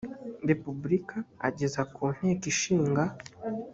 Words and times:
repubulika 0.49 1.17
ageza 1.47 1.81
ku 1.93 2.03
nteko 2.15 2.43
ishinga 2.51 3.03